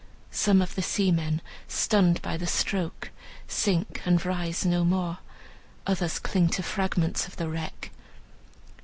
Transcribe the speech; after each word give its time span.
Some 0.31 0.63
of 0.63 0.73
the 0.73 0.81
seamen, 0.81 1.41
stunned 1.67 2.23
by 2.23 2.35
the 2.35 2.47
stroke, 2.47 3.11
sink, 3.47 4.01
and 4.03 4.25
rise 4.25 4.65
no 4.65 4.83
more; 4.83 5.19
others 5.85 6.17
cling 6.17 6.49
to 6.57 6.63
fragments 6.63 7.27
of 7.27 7.35
the 7.35 7.47
wreck. 7.47 7.91